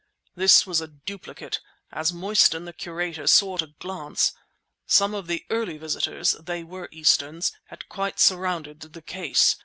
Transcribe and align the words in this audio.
This 0.35 0.65
was 0.65 0.81
a 0.81 0.87
duplicate, 0.87 1.59
as 1.91 2.11
Mostyn, 2.11 2.65
the 2.65 2.73
curator, 2.73 3.27
saw 3.27 3.53
at 3.53 3.61
a 3.61 3.67
glance! 3.67 4.33
Some 4.87 5.13
of 5.13 5.27
the 5.27 5.45
early 5.51 5.77
visitors—they 5.77 6.63
were 6.63 6.89
Easterns—had 6.91 7.87
quite 7.87 8.19
surrounded 8.19 8.79
the 8.81 9.03
case. 9.03 9.57